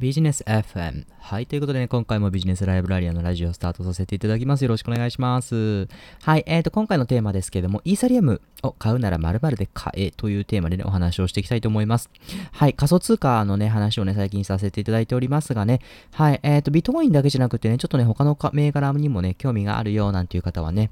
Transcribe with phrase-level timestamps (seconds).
[0.00, 1.06] ビジネス FM。
[1.20, 1.46] はい。
[1.46, 4.62] ということでね、今回もビジネスライブラリアのラジオをスタートさせていただきます。
[4.62, 5.86] よろしくお願いします。
[6.22, 6.42] はい。
[6.46, 12.10] えっ、ー、と、今回のテーマですけども、イーサリアムを買うなら〇〇で買えというテーマでね、お話をしていきたいと思います。
[12.50, 12.74] はい。
[12.74, 15.80] 仮想通貨のね、話をね、最近させていただいておりますがね、
[16.12, 16.40] はい。
[16.42, 20.90] えっ、ー、と、ビットコインだけじゃなくてね、ちょっとね、他の銘柄にもね、興味があるよなんていう方はね、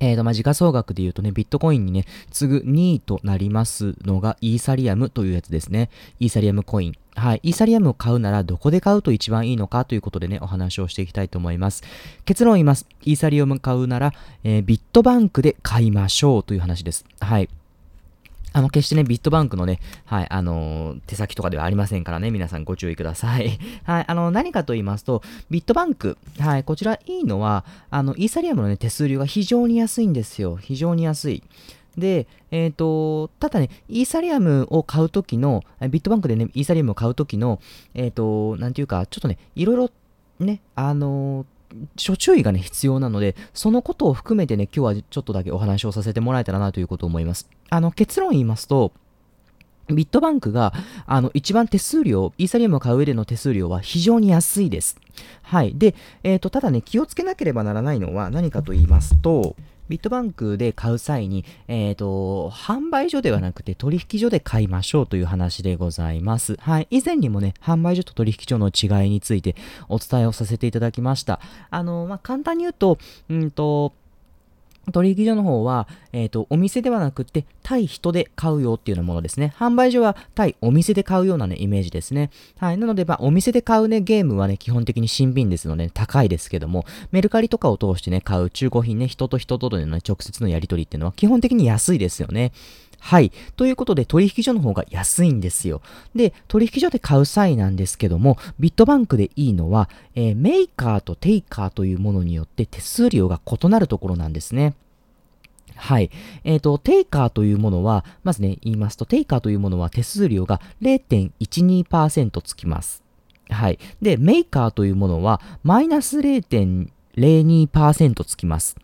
[0.00, 5.90] えーと、まあ、時価総額で言うとね、ビットコインにね、次ぐ2位となりますのが、イーサリアムというやつですね。
[6.20, 6.94] イーサリアムコイン。
[7.18, 7.40] はい。
[7.42, 11.82] イーサリアムを買うならどこで買うと一番いいのかということでね、お話をしていきたいと思います。
[12.24, 12.86] 結論を言います。
[13.02, 14.12] イーサリアムを買うなら、
[14.44, 17.04] えー、ビットバンクで買いましょうという話です。
[17.20, 17.48] はい。
[18.52, 23.58] あの、決してね、ビットバンクのね、はい、あのー、手先とかではありませんからね、皆さんご注意ください。
[23.84, 30.56] はい、あの、何かと言いますと、ビットバンク、はい、こちらいいのは、あの、イーサリアムのね、手数料が非常に安いんですよ。
[30.56, 31.42] 非常に安い。
[31.98, 37.60] で、えっ、ー、と、ただね、イーサリアムを買うときの、ビットバンクでね、イーサリアムを買うときの、
[37.94, 39.90] えっ、ー、と、なんていうか、ちょっとね、いろいろ
[40.40, 41.46] ね、あの
[41.96, 47.48] 諸注意がね、必要なので、そのことを含めてね、今日はちょっとだけお話をさせてもらえたらなということを思います。
[47.70, 48.92] あの、結論言いますと、
[49.88, 50.72] ビットバンクが、
[51.06, 54.96] あの、一番手数料、イーサリアムを買う上での手数料は非常に安いです。
[55.42, 55.74] はい。
[55.76, 59.56] で、えっ、ー、と、ただね、気をつけなければならないのは何かと言いますと、
[59.88, 66.56] ビットバンクで買う際に、えっ、ー、と、販売所ではなくて取引所で買いましょうという話でございます。
[66.60, 66.88] はい。
[66.90, 69.56] 以前にもね、販売所と取引所の違いについて
[69.88, 71.40] お伝えをさせていただきました。
[71.70, 73.92] あの、まあ、簡単に言うと、うんと、
[74.92, 79.54] 取引所の方は、えっ、ー、と、お店ではなくて、対人で買うよっていうようなものですね。
[79.58, 82.30] 販売所は対お店で買うようなね、イメージですね。
[82.58, 82.78] はい。
[82.78, 92.52] なので、まあ、お店で買うね、ゲームはね、基本的に新品ですので、ね、高いですけども、メルカリとかを通してね、買う中古品ね、人と人との、ね、直接のやり取りっていうのは基本的に安いですよね。
[93.00, 93.32] はい。
[93.56, 95.80] ということで、取引所の方が安いんですよ。
[96.14, 104.74] で、取引所で買う際なんですけども、ビットバンクでいいのは、えー、メーカーとテイカーというものによって手数料が異なるところなんですね。
[105.78, 106.10] はい。
[106.42, 113.04] えっ、ー、と、テイカーというものは、まずね、言いますと、テイカーというものは手数料が0.12%つきます。
[113.48, 113.78] はい。
[114.02, 118.76] で、メーカーというものは、マイナス0.02%つきます。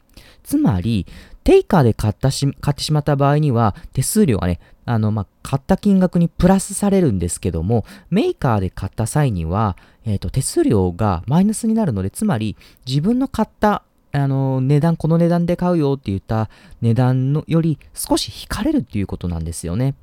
[0.44, 1.06] つまり、
[1.44, 12.56] テイカーで買ったし、買ってしまった場合には、手数料がね、あの、まあ、買った金額にプラスされるんですけども、メーカーで買った際には、えっ、ー、と、手数料がマイナスになるので、つまり、
[12.86, 13.82] 自分の買った
[14.12, 16.48] あの、値段、この値段で買うよって言った
[16.80, 19.94] 値段のより少し引かれるっていうことなんですよね。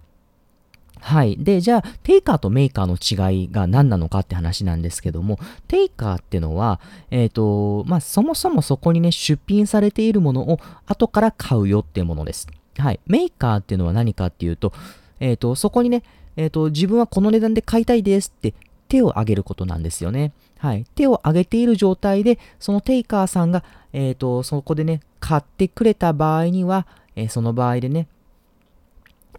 [1.01, 1.35] はい。
[1.37, 6.79] で、じゃあ、テイカーとメーカーの違いが何なのかって話なんですけども、テイカーってのは、
[7.09, 12.47] えっ、ー、と、まあ、そもそもそこにね、出品されているものを後から買うよっていうものです。
[12.77, 12.99] はい。
[13.07, 14.73] メーカーっていうのは何かっていうと、
[15.19, 16.03] えっ、ー、と、そこにね、
[16.37, 18.53] えっ、ー、と、自分はこの値段で買いたいですって
[18.87, 20.33] 手を挙げることなんですよね。
[20.59, 20.85] はい。
[20.93, 26.85] 手を挙げている状態で、そのテイカーさんが、えっ、と、そこでね、買ってくれた場合には、
[27.15, 28.07] え、その場合でね、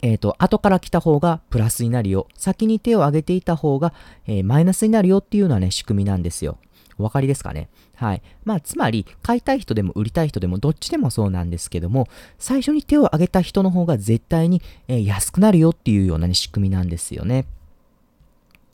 [0.02, 2.28] えっ、ー、と、後から来た方がプラスになるよ。
[2.36, 3.94] 先に手を挙げていた方が、
[4.26, 6.58] えー、マイナスになるよっていうのはね、仕組みなんですよ。
[6.98, 7.68] お分かりですかね？
[7.94, 8.22] はい。
[8.44, 12.08] まあ、つまり、買いたい人でも売りたい人でも、どっちでもそうなんですけども、
[12.38, 17.46] 最初に手を挙げた人の方が絶対に、えー、安くなるよっていうような、ね、仕組みなんですよね。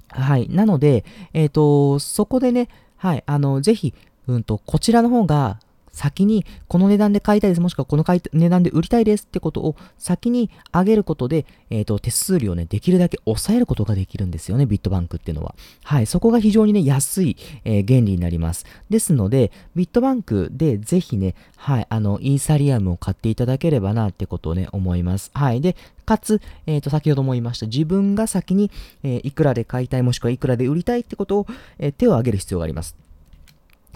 [0.09, 0.49] はい。
[0.49, 3.95] なので、えっ、ー、と、そこでね、はい、あの、ぜひ、
[4.27, 5.61] うんと、こちらの方が
[5.99, 15.57] 先にこの値段で買いたいです、もしくはこの値段で売りたいですってことを先に上げることで、えっ、ー、と、手数料をね、できるだけ抑えることができるんですよね、ビットバンクっていうのは。
[15.83, 18.65] はい、そこが非常にね、安い、えー、原理になります。
[18.89, 25.33] ですので、ビットバンクでぜひね、はい、あの、イーサリアムを買っていただければなってことをね、思います。
[25.35, 25.61] はい。
[25.61, 25.75] で、
[26.07, 28.71] かつ、えっ、ー、と、先ほども言いました、自分が先に、
[29.03, 31.47] えー、いくらで買いたい、もしくはいくらで売りたいってことを、
[31.81, 33.08] えー、手を挙げる必要があります。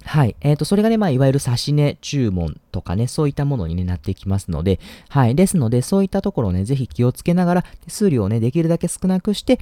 [0.05, 0.37] はい。
[0.41, 5.35] えっ、ー、と、それがね、まあ、いわゆる差し値注文とかね、そういったものに、ね、なっていきますので、はい。
[5.35, 9.59] ですので、そういったところをね、ぜひ気をつけながら、数料をね、できるだけ少なくして、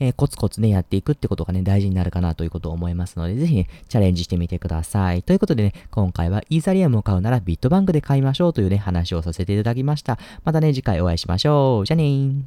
[0.00, 5.22] えー、コツコツね、やっていくってことがね、大事になるかなということを思いますので、ぜひね、チャレンジしてみてください。
[5.22, 10.18] ということでね、今回はイーサリアムを買うならビットバンクで買いましょうというね、話をさせていただきました。
[10.44, 11.86] またね、次回お会いしましょう。
[11.86, 12.42] じゃねー。